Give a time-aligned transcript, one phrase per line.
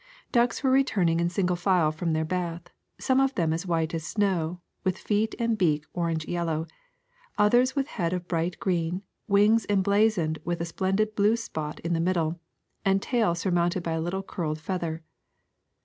[0.31, 4.03] Ducks were returning in single file from their bath, some of them as white as
[4.03, 6.65] snow, with feet and beak orange yellow,
[7.37, 11.99] others with head of bright green, wings emblazoned with a splendid blue spot in the
[11.99, 12.39] middle,
[12.83, 15.03] and tail surmounted by a little curled feather.